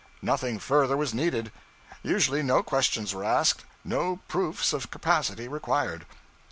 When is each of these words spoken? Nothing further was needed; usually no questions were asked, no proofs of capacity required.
Nothing 0.23 0.57
further 0.57 0.97
was 0.97 1.13
needed; 1.13 1.51
usually 2.01 2.41
no 2.41 2.63
questions 2.63 3.13
were 3.13 3.23
asked, 3.23 3.65
no 3.83 4.17
proofs 4.27 4.73
of 4.73 4.89
capacity 4.89 5.47
required. 5.47 6.07